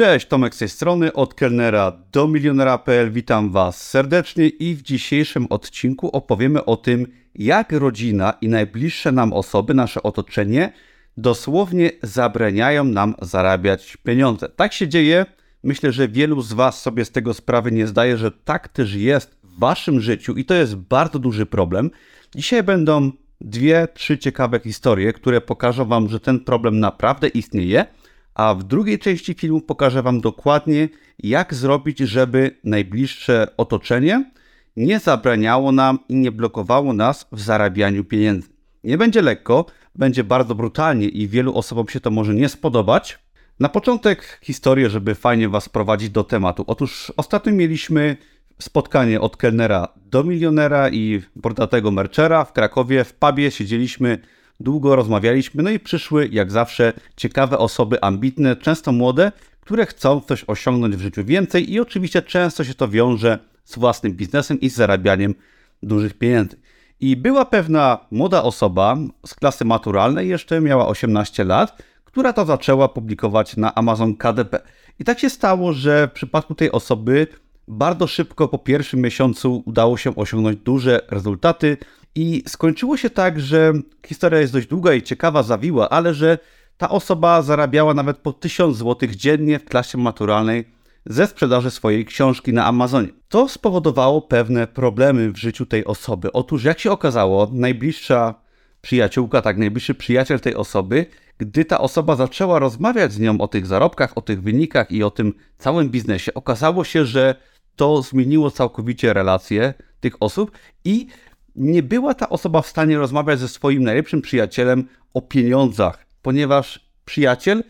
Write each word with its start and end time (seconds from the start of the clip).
Cześć, 0.00 0.26
Tomek 0.26 0.54
z 0.54 0.58
tej 0.58 0.68
strony, 0.68 1.12
od 1.12 1.34
kelnera 1.34 1.92
do 2.12 2.28
milionera.pl. 2.28 3.10
Witam 3.10 3.50
Was 3.50 3.88
serdecznie 3.88 4.48
i 4.48 4.74
w 4.74 4.82
dzisiejszym 4.82 5.46
odcinku 5.50 6.08
opowiemy 6.08 6.64
o 6.64 6.76
tym, 6.76 7.06
jak 7.34 7.72
rodzina 7.72 8.32
i 8.40 8.48
najbliższe 8.48 9.12
nam 9.12 9.32
osoby, 9.32 9.74
nasze 9.74 10.02
otoczenie, 10.02 10.72
dosłownie 11.16 11.90
zabraniają 12.02 12.84
nam 12.84 13.14
zarabiać 13.22 13.96
pieniądze. 13.96 14.48
Tak 14.48 14.72
się 14.72 14.88
dzieje. 14.88 15.26
Myślę, 15.62 15.92
że 15.92 16.08
wielu 16.08 16.42
z 16.42 16.52
Was 16.52 16.82
sobie 16.82 17.04
z 17.04 17.10
tego 17.10 17.34
sprawy 17.34 17.72
nie 17.72 17.86
zdaje, 17.86 18.16
że 18.16 18.30
tak 18.30 18.68
też 18.68 18.94
jest 18.94 19.38
w 19.44 19.58
Waszym 19.58 20.00
życiu 20.00 20.36
i 20.36 20.44
to 20.44 20.54
jest 20.54 20.76
bardzo 20.76 21.18
duży 21.18 21.46
problem. 21.46 21.90
Dzisiaj 22.34 22.62
będą 22.62 23.12
dwie, 23.40 23.88
trzy 23.94 24.18
ciekawe 24.18 24.60
historie, 24.60 25.12
które 25.12 25.40
pokażą 25.40 25.84
Wam, 25.84 26.08
że 26.08 26.20
ten 26.20 26.40
problem 26.40 26.80
naprawdę 26.80 27.28
istnieje 27.28 27.86
a 28.34 28.54
w 28.54 28.62
drugiej 28.62 28.98
części 28.98 29.34
filmu 29.34 29.60
pokażę 29.60 30.02
Wam 30.02 30.20
dokładnie, 30.20 30.88
jak 31.18 31.54
zrobić, 31.54 31.98
żeby 31.98 32.56
najbliższe 32.64 33.46
otoczenie 33.56 34.30
nie 34.76 34.98
zabraniało 34.98 35.72
nam 35.72 35.98
i 36.08 36.14
nie 36.14 36.32
blokowało 36.32 36.92
nas 36.92 37.26
w 37.32 37.40
zarabianiu 37.40 38.04
pieniędzy. 38.04 38.48
Nie 38.84 38.98
będzie 38.98 39.22
lekko, 39.22 39.66
będzie 39.94 40.24
bardzo 40.24 40.54
brutalnie 40.54 41.08
i 41.08 41.28
wielu 41.28 41.54
osobom 41.54 41.88
się 41.88 42.00
to 42.00 42.10
może 42.10 42.34
nie 42.34 42.48
spodobać. 42.48 43.18
Na 43.60 43.68
początek 43.68 44.40
historię, 44.42 44.90
żeby 44.90 45.14
fajnie 45.14 45.48
Was 45.48 45.68
prowadzić 45.68 46.10
do 46.10 46.24
tematu. 46.24 46.64
Otóż 46.66 47.12
ostatnio 47.16 47.52
mieliśmy 47.52 48.16
spotkanie 48.58 49.20
od 49.20 49.36
kelnera 49.36 49.88
do 49.96 50.24
milionera 50.24 50.88
i 50.88 51.22
bordatego 51.36 51.90
merchera 51.90 52.44
w 52.44 52.52
Krakowie. 52.52 53.04
W 53.04 53.14
pubie 53.14 53.50
siedzieliśmy 53.50 54.18
Długo 54.60 54.96
rozmawialiśmy, 54.96 55.62
no 55.62 55.70
i 55.70 55.78
przyszły, 55.78 56.28
jak 56.32 56.50
zawsze, 56.50 56.92
ciekawe 57.16 57.58
osoby, 57.58 58.02
ambitne, 58.02 58.56
często 58.56 58.92
młode, 58.92 59.32
które 59.60 59.86
chcą 59.86 60.20
coś 60.20 60.44
osiągnąć 60.46 60.96
w 60.96 61.00
życiu 61.00 61.24
więcej 61.24 61.72
i 61.72 61.80
oczywiście 61.80 62.22
często 62.22 62.64
się 62.64 62.74
to 62.74 62.88
wiąże 62.88 63.38
z 63.64 63.78
własnym 63.78 64.12
biznesem 64.12 64.60
i 64.60 64.70
z 64.70 64.74
zarabianiem 64.74 65.34
dużych 65.82 66.14
pieniędzy. 66.18 66.56
I 67.00 67.16
była 67.16 67.44
pewna 67.44 67.98
młoda 68.10 68.42
osoba 68.42 68.96
z 69.26 69.34
klasy 69.34 69.64
maturalnej, 69.64 70.28
jeszcze 70.28 70.60
miała 70.60 70.88
18 70.88 71.44
lat, 71.44 71.82
która 72.04 72.32
to 72.32 72.44
zaczęła 72.44 72.88
publikować 72.88 73.56
na 73.56 73.74
Amazon 73.74 74.16
KDP. 74.16 74.60
I 74.98 75.04
tak 75.04 75.18
się 75.18 75.30
stało, 75.30 75.72
że 75.72 76.08
w 76.08 76.12
przypadku 76.12 76.54
tej 76.54 76.72
osoby 76.72 77.26
bardzo 77.68 78.06
szybko 78.06 78.48
po 78.48 78.58
pierwszym 78.58 79.00
miesiącu 79.00 79.62
udało 79.66 79.96
się 79.96 80.16
osiągnąć 80.16 80.58
duże 80.58 81.00
rezultaty. 81.08 81.76
I 82.14 82.42
skończyło 82.46 82.96
się 82.96 83.10
tak, 83.10 83.40
że 83.40 83.72
historia 84.06 84.40
jest 84.40 84.52
dość 84.52 84.66
długa 84.66 84.94
i 84.94 85.02
ciekawa, 85.02 85.42
zawiła, 85.42 85.88
ale 85.88 86.14
że 86.14 86.38
ta 86.76 86.88
osoba 86.88 87.42
zarabiała 87.42 87.94
nawet 87.94 88.18
po 88.18 88.32
1000 88.32 88.76
zł 88.76 89.08
dziennie 89.16 89.58
w 89.58 89.64
klasie 89.64 89.98
maturalnej 89.98 90.64
ze 91.06 91.26
sprzedaży 91.26 91.70
swojej 91.70 92.04
książki 92.06 92.52
na 92.52 92.66
Amazonie. 92.66 93.08
To 93.28 93.48
spowodowało 93.48 94.22
pewne 94.22 94.66
problemy 94.66 95.32
w 95.32 95.36
życiu 95.36 95.66
tej 95.66 95.84
osoby. 95.84 96.32
Otóż, 96.32 96.64
jak 96.64 96.78
się 96.78 96.92
okazało, 96.92 97.50
najbliższa 97.52 98.34
przyjaciółka, 98.80 99.42
tak, 99.42 99.58
najbliższy 99.58 99.94
przyjaciel 99.94 100.40
tej 100.40 100.54
osoby, 100.54 101.06
gdy 101.38 101.64
ta 101.64 101.78
osoba 101.80 102.16
zaczęła 102.16 102.58
rozmawiać 102.58 103.12
z 103.12 103.18
nią 103.18 103.40
o 103.40 103.48
tych 103.48 103.66
zarobkach, 103.66 104.18
o 104.18 104.22
tych 104.22 104.42
wynikach 104.42 104.90
i 104.90 105.02
o 105.02 105.10
tym 105.10 105.34
całym 105.58 105.90
biznesie, 105.90 106.34
okazało 106.34 106.84
się, 106.84 107.04
że 107.04 107.34
to 107.76 108.02
zmieniło 108.02 108.50
całkowicie 108.50 109.12
relacje 109.12 109.74
tych 110.00 110.16
osób 110.20 110.50
i 110.84 111.06
nie 111.56 111.82
była 111.82 112.14
ta 112.14 112.28
osoba 112.28 112.62
w 112.62 112.66
stanie 112.66 112.98
rozmawiać 112.98 113.38
ze 113.38 113.48
swoim 113.48 113.82
najlepszym 113.82 114.22
przyjacielem 114.22 114.88
o 115.14 115.22
pieniądzach, 115.22 116.06
ponieważ 116.22 116.90
przyjaciel 117.04 117.64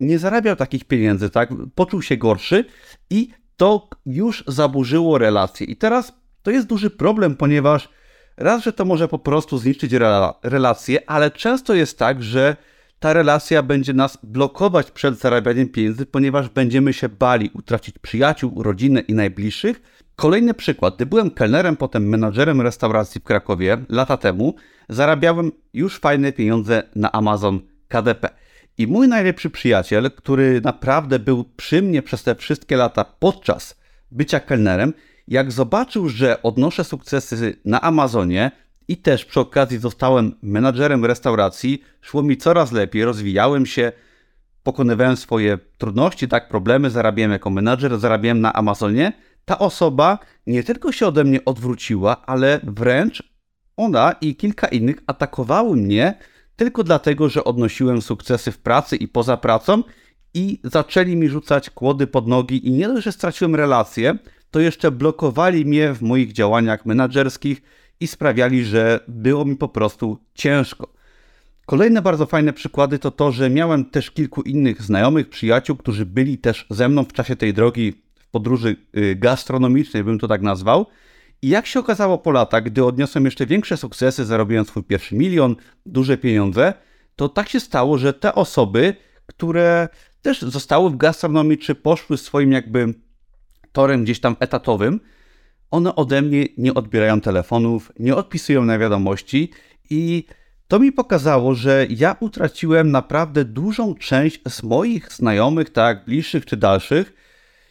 nie 0.00 0.18
zarabiał 0.18 0.56
takich 0.56 0.84
pieniędzy, 0.84 1.30
tak? 1.30 1.50
Poczuł 1.74 2.02
się 2.02 2.16
gorszy 2.16 2.64
i 3.10 3.28
to 3.56 3.88
już 4.06 4.44
zaburzyło 4.46 5.18
relacje. 5.18 5.66
I 5.66 5.76
teraz 5.76 6.12
to 6.42 6.50
jest 6.50 6.66
duży 6.66 6.90
problem, 6.90 7.36
ponieważ 7.36 7.88
raz, 8.36 8.62
że 8.62 8.72
to 8.72 8.84
może 8.84 9.08
po 9.08 9.18
prostu 9.18 9.58
zniszczyć 9.58 9.92
relacje, 10.42 11.10
ale 11.10 11.30
często 11.30 11.74
jest 11.74 11.98
tak, 11.98 12.22
że 12.22 12.56
ta 12.98 13.12
relacja 13.12 13.62
będzie 13.62 13.92
nas 13.92 14.18
blokować 14.22 14.90
przed 14.90 15.18
zarabianiem 15.18 15.68
pieniędzy, 15.68 16.06
ponieważ 16.06 16.48
będziemy 16.48 16.92
się 16.92 17.08
bali 17.08 17.50
utracić 17.54 17.98
przyjaciół, 17.98 18.62
rodzinę 18.62 19.00
i 19.00 19.14
najbliższych. 19.14 19.82
Kolejny 20.22 20.54
przykład. 20.54 20.96
Gdy 20.96 21.06
byłem 21.06 21.30
kelnerem, 21.30 21.76
potem 21.76 22.08
menadżerem 22.08 22.60
restauracji 22.60 23.20
w 23.20 23.24
Krakowie 23.24 23.78
lata 23.88 24.16
temu, 24.16 24.54
zarabiałem 24.88 25.52
już 25.74 25.98
fajne 25.98 26.32
pieniądze 26.32 26.82
na 26.94 27.12
Amazon 27.12 27.60
KDP. 27.88 28.28
I 28.78 28.86
mój 28.86 29.08
najlepszy 29.08 29.50
przyjaciel, 29.50 30.10
który 30.10 30.60
naprawdę 30.60 31.18
był 31.18 31.44
przy 31.56 31.82
mnie 31.82 32.02
przez 32.02 32.22
te 32.22 32.34
wszystkie 32.34 32.76
lata 32.76 33.04
podczas 33.04 33.80
bycia 34.10 34.40
kelnerem, 34.40 34.92
jak 35.28 35.52
zobaczył, 35.52 36.08
że 36.08 36.42
odnoszę 36.42 36.84
sukcesy 36.84 37.56
na 37.64 37.80
Amazonie, 37.80 38.50
i 38.88 38.96
też 38.96 39.24
przy 39.24 39.40
okazji 39.40 39.78
zostałem 39.78 40.34
menadżerem 40.42 41.04
restauracji. 41.04 41.82
Szło 42.00 42.22
mi 42.22 42.36
coraz 42.36 42.72
lepiej, 42.72 43.04
rozwijałem 43.04 43.66
się, 43.66 43.92
pokonywałem 44.62 45.16
swoje 45.16 45.58
trudności, 45.78 46.28
tak, 46.28 46.48
problemy, 46.48 46.90
zarabiałem 46.90 47.32
jako 47.32 47.50
menadżer, 47.50 47.98
zarabiałem 47.98 48.40
na 48.40 48.52
Amazonie. 48.52 49.12
Ta 49.44 49.58
osoba 49.58 50.18
nie 50.46 50.62
tylko 50.64 50.92
się 50.92 51.06
ode 51.06 51.24
mnie 51.24 51.44
odwróciła, 51.44 52.26
ale 52.26 52.60
wręcz 52.62 53.22
ona 53.76 54.12
i 54.12 54.36
kilka 54.36 54.68
innych 54.68 54.96
atakowały 55.06 55.76
mnie 55.76 56.18
tylko 56.56 56.84
dlatego, 56.84 57.28
że 57.28 57.44
odnosiłem 57.44 58.02
sukcesy 58.02 58.52
w 58.52 58.58
pracy 58.58 58.96
i 58.96 59.08
poza 59.08 59.36
pracą 59.36 59.82
i 60.34 60.60
zaczęli 60.64 61.16
mi 61.16 61.28
rzucać 61.28 61.70
kłody 61.70 62.06
pod 62.06 62.28
nogi 62.28 62.68
i 62.68 62.72
nie 62.72 62.88
dość, 62.88 63.04
że 63.04 63.12
straciłem 63.12 63.54
relacje, 63.54 64.18
to 64.50 64.60
jeszcze 64.60 64.90
blokowali 64.90 65.64
mnie 65.64 65.94
w 65.94 66.02
moich 66.02 66.32
działaniach 66.32 66.86
menedżerskich, 66.86 67.62
i 68.02 68.06
sprawiali, 68.06 68.64
że 68.64 69.00
było 69.08 69.44
mi 69.44 69.56
po 69.56 69.68
prostu 69.68 70.18
ciężko. 70.34 70.92
Kolejne 71.66 72.02
bardzo 72.02 72.26
fajne 72.26 72.52
przykłady 72.52 72.98
to 72.98 73.10
to, 73.10 73.32
że 73.32 73.50
miałem 73.50 73.84
też 73.84 74.10
kilku 74.10 74.42
innych 74.42 74.82
znajomych, 74.82 75.28
przyjaciół, 75.28 75.76
którzy 75.76 76.06
byli 76.06 76.38
też 76.38 76.66
ze 76.70 76.88
mną 76.88 77.04
w 77.04 77.12
czasie 77.12 77.36
tej 77.36 77.54
drogi 77.54 78.01
podróży 78.32 78.76
y, 78.96 79.16
gastronomicznej, 79.16 80.04
bym 80.04 80.18
to 80.18 80.28
tak 80.28 80.42
nazwał. 80.42 80.86
I 81.42 81.48
jak 81.48 81.66
się 81.66 81.80
okazało 81.80 82.18
po 82.18 82.30
latach, 82.30 82.62
gdy 82.62 82.84
odniosłem 82.84 83.24
jeszcze 83.24 83.46
większe 83.46 83.76
sukcesy, 83.76 84.24
zarobiłem 84.24 84.64
swój 84.64 84.82
pierwszy 84.82 85.14
milion, 85.14 85.56
duże 85.86 86.16
pieniądze, 86.16 86.74
to 87.16 87.28
tak 87.28 87.48
się 87.48 87.60
stało, 87.60 87.98
że 87.98 88.12
te 88.12 88.34
osoby, 88.34 88.94
które 89.26 89.88
też 90.22 90.42
zostały 90.42 90.90
w 90.90 90.96
gastronomii, 90.96 91.58
czy 91.58 91.74
poszły 91.74 92.18
swoim 92.18 92.52
jakby 92.52 92.94
torem 93.72 94.04
gdzieś 94.04 94.20
tam 94.20 94.36
etatowym, 94.40 95.00
one 95.70 95.94
ode 95.94 96.22
mnie 96.22 96.46
nie 96.58 96.74
odbierają 96.74 97.20
telefonów, 97.20 97.92
nie 97.98 98.16
odpisują 98.16 98.64
na 98.64 98.78
wiadomości 98.78 99.50
i 99.90 100.24
to 100.68 100.78
mi 100.78 100.92
pokazało, 100.92 101.54
że 101.54 101.86
ja 101.90 102.16
utraciłem 102.20 102.90
naprawdę 102.90 103.44
dużą 103.44 103.94
część 103.94 104.40
z 104.48 104.62
moich 104.62 105.12
znajomych, 105.12 105.70
tak, 105.70 106.04
bliższych 106.04 106.46
czy 106.46 106.56
dalszych, 106.56 107.14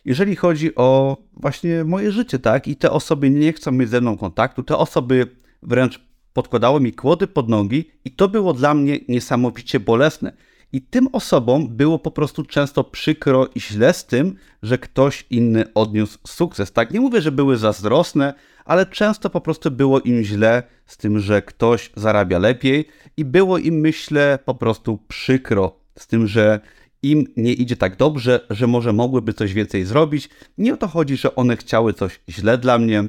jeżeli 0.06 0.36
chodzi 0.36 0.76
o 0.76 1.18
właśnie 1.34 1.84
moje 1.84 2.12
życie, 2.12 2.40
tak, 2.40 2.68
i 2.68 2.76
te 2.76 2.92
osoby 2.92 3.30
nie 3.30 3.54
chcą 3.54 3.72
mieć 3.72 3.90
ze 3.90 4.02
mną 4.02 4.18
kontaktu, 4.18 4.64
te 4.64 4.78
osoby 4.78 5.28
wręcz 5.64 6.00
podkładały 6.34 6.82
mi 6.82 6.94
kłody 6.94 7.28
pod 7.28 7.50
nogi 7.50 7.92
i 8.06 8.12
to 8.12 8.28
było 8.28 8.54
dla 8.54 8.74
mnie 8.74 9.00
niesamowicie 9.10 9.80
bolesne. 9.80 10.34
I 10.74 10.82
tym 10.82 11.08
osobom 11.12 11.68
było 11.68 12.00
po 12.00 12.12
prostu 12.12 12.44
często 12.44 12.84
przykro 12.84 13.48
i 13.56 13.62
źle 13.62 13.94
z 13.94 14.06
tym, 14.06 14.36
że 14.64 14.78
ktoś 14.78 15.26
inny 15.30 15.74
odniósł 15.74 16.20
sukces. 16.28 16.72
Tak, 16.72 16.92
nie 16.92 17.00
mówię, 17.02 17.22
że 17.22 17.32
były 17.32 17.58
zazdrosne, 17.58 18.34
ale 18.66 18.86
często 18.86 19.30
po 19.30 19.42
prostu 19.42 19.72
było 19.72 20.00
im 20.00 20.24
źle 20.24 20.64
z 20.86 20.98
tym, 20.98 21.20
że 21.20 21.42
ktoś 21.42 21.92
zarabia 21.96 22.40
lepiej 22.40 22.88
i 23.18 23.26
było 23.26 23.58
im, 23.58 23.76
myślę, 23.80 24.40
po 24.46 24.56
prostu 24.56 25.00
przykro 25.08 25.76
z 25.98 26.08
tym, 26.08 26.28
że 26.28 26.60
im 27.04 27.28
nie 27.38 27.54
idzie 27.54 27.78
tak 27.78 27.96
dobrze, 27.96 28.48
że 28.50 28.68
może 28.68 28.94
mogłyby 28.94 29.34
coś 29.34 29.54
więcej 29.54 29.86
zrobić. 29.86 30.30
Nie 30.58 30.74
o 30.74 30.78
to 30.78 30.88
chodzi, 30.88 31.18
że 31.18 31.36
one 31.36 31.58
chciały 31.58 31.94
coś 31.94 32.20
źle 32.30 32.58
dla 32.58 32.78
mnie, 32.78 33.03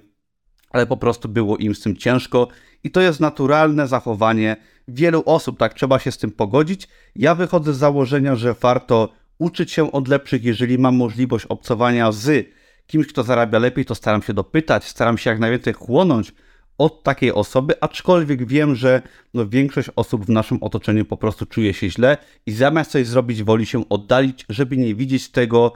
ale 0.70 0.86
po 0.86 0.96
prostu 0.96 1.28
było 1.28 1.56
im 1.56 1.74
z 1.74 1.80
tym 1.80 1.96
ciężko 1.96 2.48
i 2.84 2.90
to 2.90 3.00
jest 3.00 3.20
naturalne 3.20 3.88
zachowanie 3.88 4.56
wielu 4.88 5.22
osób, 5.26 5.58
tak 5.58 5.74
trzeba 5.74 5.98
się 5.98 6.12
z 6.12 6.18
tym 6.18 6.30
pogodzić. 6.30 6.88
Ja 7.16 7.34
wychodzę 7.34 7.74
z 7.74 7.76
założenia, 7.76 8.36
że 8.36 8.54
warto 8.54 9.12
uczyć 9.38 9.72
się 9.72 9.92
od 9.92 10.08
lepszych, 10.08 10.44
jeżeli 10.44 10.78
mam 10.78 10.96
możliwość 10.96 11.46
obcowania 11.46 12.12
z 12.12 12.48
kimś, 12.86 13.06
kto 13.06 13.22
zarabia 13.22 13.58
lepiej, 13.58 13.84
to 13.84 13.94
staram 13.94 14.22
się 14.22 14.34
dopytać, 14.34 14.84
staram 14.84 15.18
się 15.18 15.30
jak 15.30 15.38
najwięcej 15.38 15.72
chłonąć 15.72 16.32
od 16.82 17.02
takiej 17.02 17.32
osoby, 17.32 17.74
aczkolwiek 17.80 18.46
wiem, 18.46 18.74
że 18.74 19.02
no, 19.34 19.48
większość 19.48 19.88
osób 19.96 20.26
w 20.26 20.28
naszym 20.28 20.58
otoczeniu 20.62 21.04
po 21.04 21.16
prostu 21.16 21.46
czuje 21.46 21.74
się 21.74 21.90
źle 21.90 22.16
i 22.46 22.52
zamiast 22.52 22.90
coś 22.90 23.06
zrobić, 23.06 23.42
woli 23.42 23.66
się 23.66 23.88
oddalić, 23.88 24.44
żeby 24.48 24.76
nie 24.76 24.94
widzieć 24.94 25.28
tego, 25.28 25.72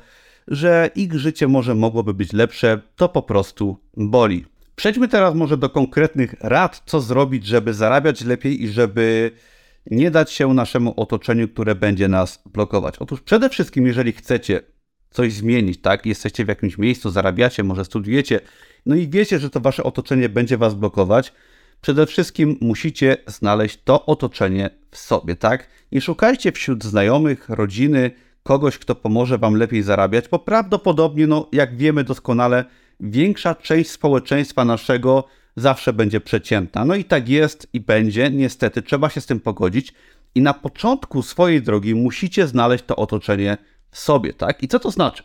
że 0.49 0.91
ich 0.94 1.14
życie 1.14 1.49
może 1.49 1.75
mogłoby 1.75 2.14
być 2.14 2.32
lepsze, 2.32 2.81
to 2.97 3.08
po 3.08 3.23
prostu 3.23 3.79
boli. 3.97 4.44
Przejdźmy 4.76 5.08
teraz 5.08 5.35
może 5.35 5.56
do 5.56 5.70
konkretnych 5.70 6.35
rad, 6.41 6.82
co 6.87 7.00
zrobić, 7.00 7.47
żeby 7.47 7.75
zarabiać 7.75 8.25
lepiej 8.25 8.62
i 8.62 8.69
żeby 8.69 9.31
nie 9.91 10.11
dać 10.11 10.32
się 10.32 10.55
naszemu 10.55 10.94
otoczeniu, 10.97 11.49
które 11.49 11.75
będzie 11.75 12.09
nas 12.09 12.43
blokować. 12.52 12.99
Otóż 12.99 13.20
przede 13.20 13.49
wszystkim, 13.49 13.87
jeżeli 13.87 14.12
chcecie 14.12 14.61
coś 15.11 15.32
zmienić, 15.32 15.81
tak? 15.81 16.06
Jesteście 16.06 16.44
w 16.44 16.49
jakimś 16.49 16.79
miejscu, 16.79 17.11
zarabiacie, 17.11 17.64
może 17.64 17.85
studiujecie, 17.85 18.41
no 18.87 18.94
i 18.94 19.09
wiecie, 19.09 19.38
że 19.38 19.50
to 19.50 19.61
wasze 19.61 19.83
otoczenie 19.83 20.29
będzie 20.29 20.59
was 20.59 20.75
blokować. 20.75 21.33
Przede 21.81 22.06
wszystkim 22.06 22.59
musicie 22.61 23.17
znaleźć 23.27 23.79
to 23.85 24.06
otoczenie 24.06 24.71
w 24.91 24.97
sobie, 24.97 25.37
tak? 25.37 25.69
Nie 25.93 26.00
szukajcie 26.00 26.53
wśród 26.53 26.85
znajomych, 26.85 27.49
rodziny, 27.49 28.11
kogoś, 28.43 28.79
kto 28.79 28.94
pomoże 28.94 29.38
wam 29.38 29.55
lepiej 29.55 29.83
zarabiać, 29.83 30.29
bo 30.29 30.38
prawdopodobnie, 30.38 31.27
no 31.27 31.49
jak 31.53 31.77
wiemy 31.77 32.05
doskonale, 32.05 32.65
większa 33.00 33.55
część 33.55 33.91
społeczeństwa 33.91 34.65
naszego 34.65 35.25
zawsze 35.56 35.93
będzie 35.93 36.21
przeciętna. 36.21 36.85
No 36.85 36.94
i 36.94 37.05
tak 37.05 37.29
jest 37.29 37.69
i 37.73 37.81
będzie, 37.81 38.31
niestety, 38.31 38.83
trzeba 38.83 39.11
się 39.11 39.21
z 39.21 39.27
tym 39.27 39.41
pogodzić. 39.41 39.94
I 40.35 40.43
na 40.43 40.55
początku 40.55 41.23
swojej 41.23 41.62
drogi 41.62 41.94
musicie 41.94 42.47
znaleźć 42.47 42.85
to 42.85 42.97
otoczenie 42.97 43.56
w 43.91 43.99
sobie, 43.99 44.33
tak? 44.33 44.62
I 44.62 44.69
co 44.69 44.79
to 44.79 44.91
znaczy? 44.91 45.23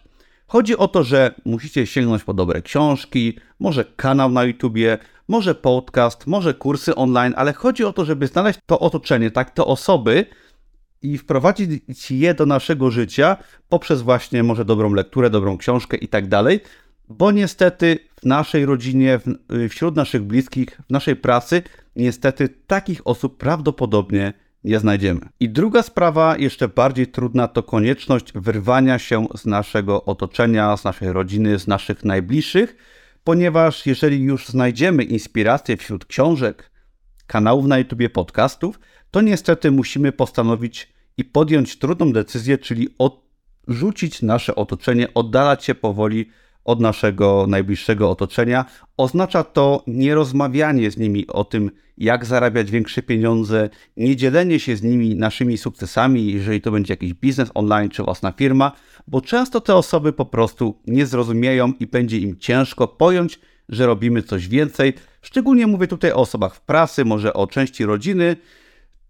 Chodzi 0.51 0.77
o 0.77 0.87
to, 0.87 1.03
że 1.03 1.33
musicie 1.45 1.87
sięgnąć 1.87 2.23
po 2.23 2.33
dobre 2.33 2.61
książki, 2.61 3.37
może 3.59 3.85
kanał 3.85 4.31
na 4.31 4.43
YouTubie, 4.43 4.97
może 5.27 5.55
podcast, 5.55 6.27
może 6.27 6.53
kursy 6.53 6.95
online, 6.95 7.33
ale 7.37 7.53
chodzi 7.53 7.83
o 7.83 7.93
to, 7.93 8.05
żeby 8.05 8.27
znaleźć 8.27 8.59
to 8.65 8.79
otoczenie, 8.79 9.31
tak, 9.31 9.51
te 9.51 9.65
osoby 9.65 10.25
i 11.01 11.17
wprowadzić 11.17 12.11
je 12.11 12.33
do 12.33 12.45
naszego 12.45 12.91
życia 12.91 13.37
poprzez 13.69 14.01
właśnie 14.01 14.43
może 14.43 14.65
dobrą 14.65 14.93
lekturę, 14.93 15.29
dobrą 15.29 15.57
książkę 15.57 15.97
i 15.97 16.07
tak 16.07 16.27
dalej, 16.27 16.59
bo 17.09 17.31
niestety 17.31 17.99
w 18.21 18.25
naszej 18.25 18.65
rodzinie, 18.65 19.19
wśród 19.69 19.95
naszych 19.95 20.23
bliskich, 20.23 20.81
w 20.87 20.89
naszej 20.89 21.15
pracy, 21.15 21.63
niestety 21.95 22.49
takich 22.67 23.07
osób 23.07 23.37
prawdopodobnie 23.37 24.33
nie 24.63 24.79
znajdziemy. 24.79 25.19
I 25.39 25.49
druga 25.49 25.83
sprawa, 25.83 26.37
jeszcze 26.37 26.67
bardziej 26.67 27.07
trudna, 27.07 27.47
to 27.47 27.63
konieczność 27.63 28.33
wyrwania 28.35 28.99
się 28.99 29.27
z 29.35 29.45
naszego 29.45 30.05
otoczenia, 30.05 30.77
z 30.77 30.83
naszej 30.83 31.11
rodziny, 31.11 31.59
z 31.59 31.67
naszych 31.67 32.05
najbliższych, 32.05 32.75
ponieważ 33.23 33.85
jeżeli 33.85 34.21
już 34.21 34.47
znajdziemy 34.47 35.03
inspirację 35.03 35.77
wśród 35.77 36.05
książek, 36.05 36.71
kanałów 37.27 37.65
na 37.65 37.77
YouTube, 37.77 38.11
podcastów, 38.13 38.79
to 39.11 39.21
niestety 39.21 39.71
musimy 39.71 40.11
postanowić 40.11 40.93
i 41.17 41.25
podjąć 41.25 41.79
trudną 41.79 42.13
decyzję, 42.13 42.57
czyli 42.57 42.89
odrzucić 42.97 44.21
nasze 44.21 44.55
otoczenie, 44.55 45.13
oddalać 45.13 45.65
się 45.65 45.75
powoli 45.75 46.29
od 46.65 46.79
naszego 46.79 47.45
najbliższego 47.47 48.09
otoczenia. 48.09 48.65
Oznacza 48.97 49.43
to 49.43 49.83
nierozmawianie 49.87 50.91
z 50.91 50.97
nimi 50.97 51.27
o 51.27 51.43
tym, 51.43 51.71
jak 51.97 52.25
zarabiać 52.25 52.71
większe 52.71 53.01
pieniądze, 53.01 53.69
nie 53.97 54.15
dzielenie 54.15 54.59
się 54.59 54.75
z 54.75 54.83
nimi 54.83 55.15
naszymi 55.15 55.57
sukcesami, 55.57 56.33
jeżeli 56.33 56.61
to 56.61 56.71
będzie 56.71 56.93
jakiś 56.93 57.13
biznes 57.13 57.51
online 57.53 57.89
czy 57.89 58.03
własna 58.03 58.31
firma, 58.31 58.71
bo 59.07 59.21
często 59.21 59.61
te 59.61 59.75
osoby 59.75 60.13
po 60.13 60.25
prostu 60.25 60.81
nie 60.87 61.05
zrozumieją 61.05 61.73
i 61.79 61.87
będzie 61.87 62.17
im 62.17 62.37
ciężko 62.37 62.87
pojąć, 62.87 63.39
że 63.69 63.85
robimy 63.85 64.23
coś 64.23 64.47
więcej. 64.47 64.93
Szczególnie 65.21 65.67
mówię 65.67 65.87
tutaj 65.87 66.11
o 66.11 66.15
osobach 66.15 66.55
w 66.55 66.61
pracy, 66.61 67.05
może 67.05 67.33
o 67.33 67.47
części 67.47 67.85
rodziny. 67.85 68.35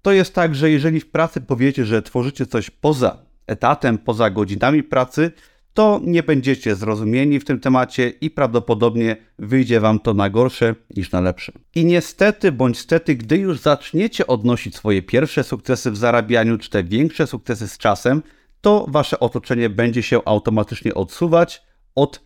To 0.01 0.11
jest 0.11 0.35
tak, 0.35 0.55
że 0.55 0.71
jeżeli 0.71 0.99
w 0.99 1.11
pracy 1.11 1.41
powiecie, 1.41 1.85
że 1.85 2.01
tworzycie 2.01 2.45
coś 2.45 2.69
poza 2.69 3.17
etatem, 3.47 3.97
poza 3.97 4.29
godzinami 4.29 4.83
pracy, 4.83 5.31
to 5.73 6.01
nie 6.03 6.23
będziecie 6.23 6.75
zrozumieni 6.75 7.39
w 7.39 7.45
tym 7.45 7.59
temacie 7.59 8.09
i 8.09 8.29
prawdopodobnie 8.29 9.17
wyjdzie 9.39 9.79
Wam 9.79 9.99
to 9.99 10.13
na 10.13 10.29
gorsze 10.29 10.75
niż 10.95 11.11
na 11.11 11.21
lepsze. 11.21 11.51
I 11.75 11.85
niestety, 11.85 12.51
bądź 12.51 12.79
stety, 12.79 13.15
gdy 13.15 13.37
już 13.37 13.59
zaczniecie 13.59 14.27
odnosić 14.27 14.75
swoje 14.75 15.01
pierwsze 15.01 15.43
sukcesy 15.43 15.91
w 15.91 15.97
zarabianiu, 15.97 16.57
czy 16.57 16.69
te 16.69 16.83
większe 16.83 17.27
sukcesy 17.27 17.67
z 17.67 17.77
czasem, 17.77 18.23
to 18.61 18.85
Wasze 18.89 19.19
otoczenie 19.19 19.69
będzie 19.69 20.03
się 20.03 20.19
automatycznie 20.25 20.93
odsuwać 20.93 21.63
od 21.95 22.21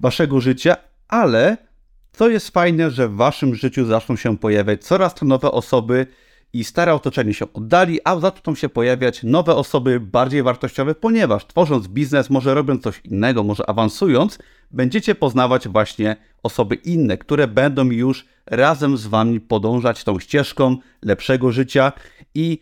Waszego 0.00 0.40
życia, 0.40 0.76
ale 1.08 1.56
co 2.12 2.28
jest 2.28 2.50
fajne, 2.50 2.90
że 2.90 3.08
w 3.08 3.14
Waszym 3.14 3.54
życiu 3.54 3.84
zaczną 3.84 4.16
się 4.16 4.38
pojawiać 4.38 4.84
coraz 4.84 5.14
to 5.14 5.26
nowe 5.26 5.50
osoby, 5.50 6.06
i 6.56 6.64
stare 6.64 6.94
otoczenie 6.94 7.34
się 7.34 7.52
oddali, 7.52 8.00
a 8.04 8.20
zaczną 8.20 8.54
się 8.54 8.68
pojawiać 8.68 9.22
nowe 9.22 9.54
osoby 9.54 10.00
bardziej 10.00 10.42
wartościowe, 10.42 10.94
ponieważ 10.94 11.46
tworząc 11.46 11.88
biznes, 11.88 12.30
może 12.30 12.54
robiąc 12.54 12.82
coś 12.82 13.00
innego, 13.04 13.42
może 13.42 13.70
awansując, 13.70 14.38
będziecie 14.70 15.14
poznawać 15.14 15.68
właśnie 15.68 16.16
osoby 16.42 16.74
inne, 16.74 17.18
które 17.18 17.48
będą 17.48 17.84
już 17.84 18.26
razem 18.46 18.96
z 18.96 19.06
wami 19.06 19.40
podążać 19.40 20.04
tą 20.04 20.18
ścieżką 20.18 20.76
lepszego 21.02 21.52
życia 21.52 21.92
i 22.34 22.58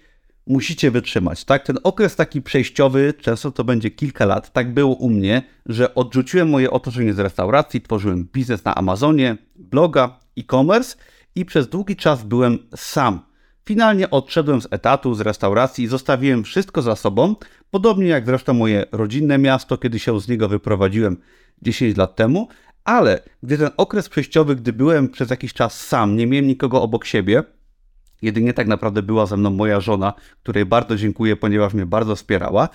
musicie 0.47 0.91
wytrzymać. 0.91 1.45
Tak, 1.45 1.67
ten 1.67 1.79
okres 1.83 2.17
taki 2.17 2.43
przejściowy, 2.43 3.15
często 3.21 3.51
to 3.51 3.65
będzie 3.65 3.91
kilka 3.91 4.27
lat. 4.27 4.53
Tak 4.53 4.75
było 4.75 4.95
u 4.95 5.11
mnie, 5.11 5.43
że 5.67 5.95
odrzuciłem 5.95 6.51
moje 6.51 6.71
otoczenie 6.71 7.15
z 7.15 7.19
restauracji, 7.19 7.81
tworzyłem 7.81 8.29
biznes 8.33 8.65
na 8.65 8.75
Amazonie, 8.75 9.37
bloga, 9.57 10.19
e-commerce 10.39 10.97
i 11.35 11.45
przez 11.45 11.69
długi 11.69 11.97
czas 11.97 12.23
byłem 12.23 12.59
sam 12.77 13.34
Finalnie 13.67 14.11
odszedłem 14.11 14.61
z 14.63 14.69
etatu, 14.71 15.15
z 15.15 15.21
restauracji 15.21 15.85
i 15.85 15.89
zostawiłem 15.89 16.45
wszystko 16.45 16.83
za 16.83 16.97
sobą, 16.97 17.37
podobnie 17.71 18.07
jak 18.07 18.27
zresztą 18.27 18.55
moje 18.55 18.87
rodzinne 18.93 19.39
miasto, 19.39 19.79
kiedy 19.79 19.99
się 19.99 20.21
z 20.21 20.29
niego 20.29 20.49
wyprowadziłem 20.49 21.17
10 21.63 21.97
lat 21.97 22.17
temu, 22.17 22.49
ale 22.85 23.23
gdy 23.43 23.59
ten 23.59 23.71
okres 23.77 24.09
przejściowy, 24.09 24.57
gdy 24.57 24.73
byłem 24.73 25.09
przez 25.09 25.31
jakiś 25.31 25.53
czas 25.53 25.81
sam, 25.81 26.17
nie 26.17 26.27
miałem 26.27 26.47
nikogo 26.47 26.83
obok 26.83 27.05
siebie, 27.05 27.43
jedynie 28.23 28.53
tak 28.53 28.67
naprawdę 28.67 29.03
była 29.03 29.27
ze 29.27 29.37
mną 29.37 29.51
moja 29.51 29.81
żona, 29.81 30.13
której 30.43 30.65
bardzo 30.65 30.97
dziękuję, 30.97 31.37
ponieważ 31.37 31.75
mnie 31.75 31.87
bardzo 31.87 32.17
wspierała, 32.17 32.69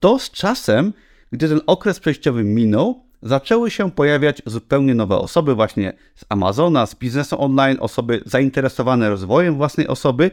to 0.00 0.18
z 0.18 0.30
czasem, 0.30 0.92
gdy 1.32 1.48
ten 1.48 1.60
okres 1.66 2.00
przejściowy 2.00 2.44
minął, 2.44 3.05
zaczęły 3.22 3.70
się 3.70 3.90
pojawiać 3.90 4.42
zupełnie 4.46 4.94
nowe 4.94 5.16
osoby, 5.16 5.54
właśnie 5.54 5.92
z 6.14 6.24
Amazona, 6.28 6.86
z 6.86 6.94
biznesu 6.94 7.42
online, 7.42 7.76
osoby 7.80 8.22
zainteresowane 8.26 9.10
rozwojem 9.10 9.54
własnej 9.54 9.88
osoby 9.88 10.30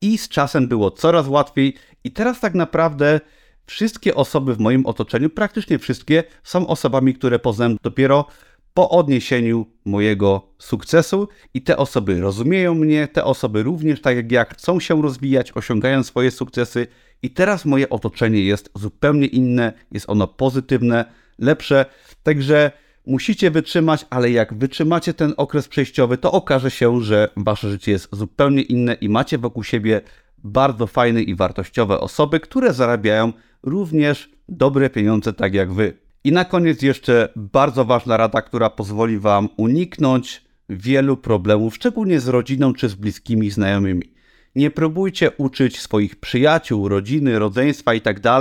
i 0.00 0.18
z 0.18 0.28
czasem 0.28 0.68
było 0.68 0.90
coraz 0.90 1.28
łatwiej. 1.28 1.74
I 2.04 2.10
teraz 2.12 2.40
tak 2.40 2.54
naprawdę 2.54 3.20
wszystkie 3.66 4.14
osoby 4.14 4.54
w 4.54 4.58
moim 4.58 4.86
otoczeniu, 4.86 5.30
praktycznie 5.30 5.78
wszystkie, 5.78 6.24
są 6.44 6.66
osobami, 6.66 7.14
które 7.14 7.38
poznałem 7.38 7.76
dopiero 7.82 8.26
po 8.74 8.90
odniesieniu 8.90 9.66
mojego 9.84 10.54
sukcesu 10.58 11.28
i 11.54 11.62
te 11.62 11.76
osoby 11.76 12.20
rozumieją 12.20 12.74
mnie, 12.74 13.08
te 13.08 13.24
osoby 13.24 13.62
również, 13.62 14.00
tak 14.00 14.16
jak 14.16 14.32
ja, 14.32 14.44
chcą 14.44 14.80
się 14.80 15.02
rozwijać, 15.02 15.52
osiągają 15.52 16.02
swoje 16.02 16.30
sukcesy 16.30 16.86
i 17.22 17.30
teraz 17.30 17.64
moje 17.64 17.88
otoczenie 17.88 18.40
jest 18.40 18.70
zupełnie 18.74 19.26
inne, 19.26 19.72
jest 19.92 20.10
ono 20.10 20.26
pozytywne, 20.26 21.04
lepsze. 21.38 21.86
Także 22.26 22.72
musicie 23.06 23.50
wytrzymać, 23.50 24.06
ale 24.10 24.30
jak 24.30 24.54
wytrzymacie 24.54 25.14
ten 25.14 25.34
okres 25.36 25.68
przejściowy, 25.68 26.18
to 26.18 26.32
okaże 26.32 26.70
się, 26.70 27.02
że 27.02 27.28
wasze 27.36 27.70
życie 27.70 27.92
jest 27.92 28.08
zupełnie 28.12 28.62
inne 28.62 28.94
i 28.94 29.08
macie 29.08 29.38
wokół 29.38 29.64
siebie 29.64 30.00
bardzo 30.38 30.86
fajne 30.86 31.22
i 31.22 31.34
wartościowe 31.34 32.00
osoby, 32.00 32.40
które 32.40 32.72
zarabiają 32.72 33.32
również 33.62 34.30
dobre 34.48 34.90
pieniądze, 34.90 35.32
tak 35.32 35.54
jak 35.54 35.72
wy. 35.72 35.98
I 36.24 36.32
na 36.32 36.44
koniec 36.44 36.82
jeszcze 36.82 37.28
bardzo 37.36 37.84
ważna 37.84 38.16
rada, 38.16 38.42
która 38.42 38.70
pozwoli 38.70 39.18
wam 39.18 39.48
uniknąć 39.56 40.44
wielu 40.68 41.16
problemów, 41.16 41.74
szczególnie 41.74 42.20
z 42.20 42.28
rodziną 42.28 42.72
czy 42.72 42.88
z 42.88 42.94
bliskimi 42.94 43.50
znajomymi. 43.50 44.12
Nie 44.54 44.70
próbujcie 44.70 45.30
uczyć 45.30 45.80
swoich 45.80 46.16
przyjaciół, 46.16 46.88
rodziny, 46.88 47.38
rodzeństwa 47.38 47.94
itd. 47.94 48.40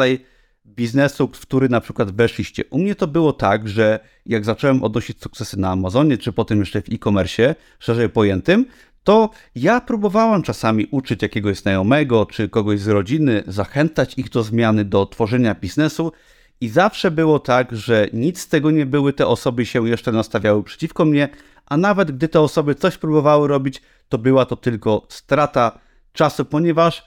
Biznesu, 0.66 1.30
w 1.34 1.40
który 1.40 1.70
na 1.70 1.82
przykład 1.82 2.12
weszliście. 2.12 2.64
U 2.70 2.78
mnie 2.78 2.96
to 2.96 3.08
było 3.08 3.34
tak, 3.34 3.68
że 3.68 4.00
jak 4.26 4.46
zacząłem 4.46 4.84
odnosić 4.84 5.22
sukcesy 5.22 5.60
na 5.60 5.72
Amazonie, 5.72 6.18
czy 6.18 6.34
potem 6.34 6.60
jeszcze 6.60 6.82
w 6.82 6.90
e-commerce, 6.92 7.56
szerzej 7.80 8.10
pojętym, 8.10 8.66
to 9.04 9.30
ja 9.56 9.82
próbowałem 9.82 10.44
czasami 10.44 10.88
uczyć 10.92 11.22
jakiegoś 11.22 11.58
znajomego, 11.58 12.26
czy 12.26 12.50
kogoś 12.50 12.80
z 12.80 12.88
rodziny, 12.88 13.44
zachęcać 13.48 14.14
ich 14.18 14.30
do 14.30 14.44
zmiany, 14.44 14.86
do 14.86 15.06
tworzenia 15.06 15.56
biznesu. 15.56 16.12
I 16.62 16.70
zawsze 16.70 17.12
było 17.12 17.40
tak, 17.40 17.76
że 17.76 18.08
nic 18.14 18.40
z 18.40 18.48
tego 18.48 18.72
nie 18.72 18.86
były, 18.86 19.14
te 19.14 19.28
osoby 19.28 19.66
się 19.66 19.90
jeszcze 19.90 20.12
nastawiały 20.12 20.64
przeciwko 20.64 21.06
mnie, 21.06 21.30
a 21.66 21.78
nawet 21.78 22.12
gdy 22.12 22.28
te 22.28 22.42
osoby 22.42 22.76
coś 22.76 22.98
próbowały 22.98 23.48
robić, 23.48 23.82
to 24.10 24.18
była 24.18 24.46
to 24.46 24.56
tylko 24.56 25.06
strata 25.10 25.80
czasu, 26.14 26.46
ponieważ 26.46 27.04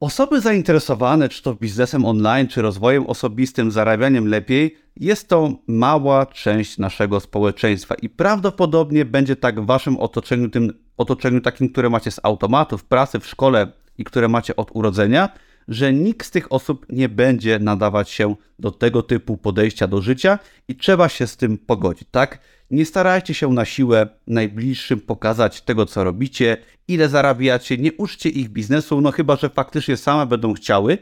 Osoby 0.00 0.40
zainteresowane 0.40 1.28
czy 1.28 1.42
to 1.42 1.54
biznesem 1.54 2.04
online, 2.04 2.48
czy 2.48 2.62
rozwojem 2.62 3.06
osobistym, 3.06 3.70
zarabianiem 3.70 4.28
lepiej, 4.28 4.76
jest 4.96 5.28
to 5.28 5.52
mała 5.66 6.26
część 6.26 6.78
naszego 6.78 7.20
społeczeństwa 7.20 7.94
i 7.94 8.08
prawdopodobnie 8.08 9.04
będzie 9.04 9.36
tak 9.36 9.60
w 9.60 9.66
waszym 9.66 9.96
otoczeniu, 9.96 10.48
tym 10.48 10.72
otoczeniu 10.96 11.40
takim, 11.40 11.68
które 11.68 11.90
macie 11.90 12.10
z 12.10 12.20
automatu, 12.22 12.78
w 12.78 12.84
pracy, 12.84 13.20
w 13.20 13.26
szkole 13.26 13.72
i 13.98 14.04
które 14.04 14.28
macie 14.28 14.56
od 14.56 14.70
urodzenia, 14.74 15.28
że 15.68 15.92
nikt 15.92 16.26
z 16.26 16.30
tych 16.30 16.52
osób 16.52 16.86
nie 16.88 17.08
będzie 17.08 17.58
nadawać 17.58 18.10
się 18.10 18.34
do 18.58 18.70
tego 18.70 19.02
typu 19.02 19.36
podejścia 19.36 19.86
do 19.86 20.02
życia 20.02 20.38
i 20.68 20.76
trzeba 20.76 21.08
się 21.08 21.26
z 21.26 21.36
tym 21.36 21.58
pogodzić, 21.58 22.08
tak? 22.10 22.38
Nie 22.70 22.86
starajcie 22.86 23.34
się 23.34 23.48
na 23.48 23.64
siłę 23.64 24.08
najbliższym 24.26 25.00
pokazać 25.00 25.60
tego, 25.60 25.86
co 25.86 26.04
robicie, 26.04 26.56
ile 26.88 27.08
zarabiacie, 27.08 27.76
nie 27.76 27.92
uczcie 27.92 28.28
ich 28.28 28.48
biznesu, 28.48 29.00
no 29.00 29.12
chyba, 29.12 29.36
że 29.36 29.48
faktycznie 29.48 29.96
same 29.96 30.26
będą 30.26 30.54
chciały, 30.54 30.98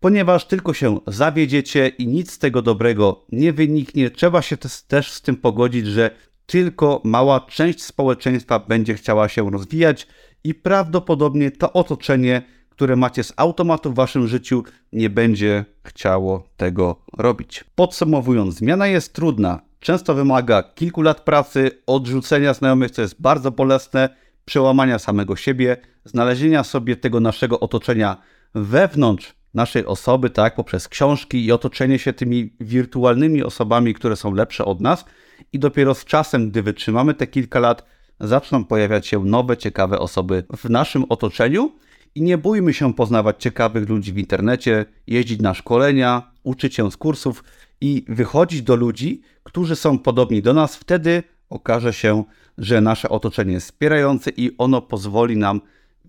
ponieważ 0.00 0.44
tylko 0.44 0.74
się 0.74 1.00
zawiedziecie 1.06 1.88
i 1.88 2.06
nic 2.06 2.32
z 2.32 2.38
tego 2.38 2.62
dobrego 2.62 3.24
nie 3.32 3.52
wyniknie. 3.52 4.10
Trzeba 4.10 4.42
się 4.42 4.56
też 4.88 5.12
z 5.12 5.22
tym 5.22 5.36
pogodzić, 5.36 5.86
że 5.86 6.10
tylko 6.46 7.00
mała 7.04 7.40
część 7.40 7.82
społeczeństwa 7.82 8.58
będzie 8.58 8.94
chciała 8.94 9.28
się 9.28 9.50
rozwijać 9.50 10.06
i 10.44 10.54
prawdopodobnie 10.54 11.50
to 11.50 11.72
otoczenie, 11.72 12.42
które 12.70 12.96
macie 12.96 13.24
z 13.24 13.32
automatu 13.36 13.92
w 13.92 13.94
waszym 13.94 14.28
życiu, 14.28 14.64
nie 14.92 15.10
będzie 15.10 15.64
chciało 15.84 16.48
tego 16.56 17.02
robić. 17.18 17.64
Podsumowując, 17.74 18.54
zmiana 18.54 18.86
jest 18.86 19.12
trudna, 19.12 19.67
często 19.80 20.14
wymaga 20.14 20.62
kilku 20.62 21.02
lat 21.02 21.20
pracy, 21.20 21.70
odrzucenia 21.86 22.54
znajomych, 22.54 22.90
co 22.90 23.02
jest 23.02 23.20
bardzo 23.20 23.50
bolesne, 23.50 24.08
przełamania 24.44 24.98
samego 24.98 25.36
siebie, 25.36 25.76
znalezienia 26.04 26.64
sobie 26.64 26.96
tego 26.96 27.20
naszego 27.20 27.60
otoczenia 27.60 28.16
wewnątrz 28.54 29.34
naszej 29.54 29.86
osoby, 29.86 30.30
tak, 30.30 30.54
poprzez 30.54 30.88
książki 30.88 31.44
i 31.44 31.52
otoczenie 31.52 31.98
się 31.98 32.12
tymi 32.12 32.56
wirtualnymi 32.60 33.42
osobami, 33.42 33.94
które 33.94 34.16
są 34.16 34.34
lepsze 34.34 34.64
od 34.64 34.80
nas, 34.80 35.04
i 35.52 35.58
dopiero 35.58 35.94
z 35.94 36.04
czasem, 36.04 36.50
gdy 36.50 36.62
wytrzymamy 36.62 37.14
te 37.14 37.26
kilka 37.26 37.60
lat, 37.60 37.84
zaczną 38.20 38.64
pojawiać 38.64 39.06
się 39.06 39.24
nowe, 39.24 39.56
ciekawe 39.56 39.98
osoby 39.98 40.44
w 40.56 40.70
naszym 40.70 41.04
otoczeniu. 41.08 41.72
I 42.14 42.22
nie 42.22 42.38
bójmy 42.38 42.74
się 42.74 42.94
poznawać 42.94 43.36
ciekawych 43.42 43.88
ludzi 43.88 44.12
w 44.12 44.18
internecie, 44.18 44.84
jeździć 45.06 45.40
na 45.40 45.54
szkolenia, 45.54 46.30
uczyć 46.48 46.74
się 46.74 46.90
z 46.90 46.96
kursów 46.96 47.44
i 47.80 48.04
wychodzić 48.08 48.62
do 48.62 48.76
ludzi, 48.76 49.22
którzy 49.42 49.76
są 49.76 49.98
podobni 49.98 50.42
do 50.42 50.54
nas. 50.54 50.76
Wtedy 50.76 51.22
okaże 51.50 51.92
się, 51.92 52.24
że 52.58 52.80
nasze 52.80 53.08
otoczenie 53.08 53.52
jest 53.52 53.66
wspierające 53.66 54.30
i 54.30 54.54
ono 54.58 54.82
pozwoli 54.82 55.36
nam 55.36 55.60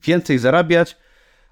więcej 0.06 0.38
zarabiać, 0.38 0.98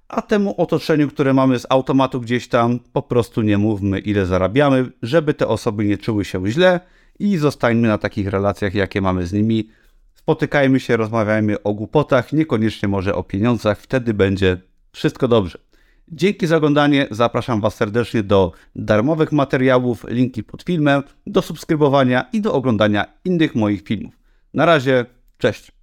a 0.07 0.21
temu 0.21 0.55
otoczeniu, 0.57 1.07
które 1.07 1.33
mamy 1.33 1.59
z 1.59 1.65
automatu 1.69 2.21
gdzieś 2.21 2.47
tam, 2.47 2.79
po 2.93 3.01
prostu 3.01 3.41
nie 3.41 3.57
mówmy, 3.57 3.99
ile 3.99 4.25
zarabiamy, 4.25 4.91
żeby 5.01 5.33
te 5.33 5.47
osoby 5.47 5.85
nie 5.85 5.97
czuły 5.97 6.25
się 6.25 6.47
źle 6.47 6.79
i 7.19 7.37
zostańmy 7.37 7.87
na 7.87 7.97
takich 7.97 8.27
relacjach, 8.27 8.73
jakie 8.73 9.01
mamy 9.01 9.27
z 9.27 9.33
nimi. 9.33 9.69
Spotykajmy 10.13 10.79
się, 10.79 10.97
rozmawiajmy 10.97 11.63
o 11.63 11.73
głupotach, 11.73 12.33
niekoniecznie 12.33 12.89
może 12.89 13.15
o 13.15 13.23
pieniądzach, 13.23 13.79
wtedy 13.79 14.13
będzie 14.13 14.57
wszystko 14.91 15.27
dobrze. 15.27 15.66
Dzięki 16.11 16.47
za 16.47 16.57
oglądanie, 16.57 17.07
zapraszam 17.11 17.61
Was 17.61 17.75
serdecznie 17.75 18.23
do 18.23 18.51
darmowych 18.75 19.31
materiałów, 19.31 20.05
linki 20.07 20.43
pod 20.43 20.63
filmem, 20.63 21.03
do 21.25 21.41
subskrybowania 21.41 22.25
i 22.33 22.41
do 22.41 22.53
oglądania 22.53 23.05
innych 23.25 23.55
moich 23.55 23.81
filmów. 23.81 24.13
Na 24.53 24.65
razie, 24.65 25.05
cześć! 25.37 25.76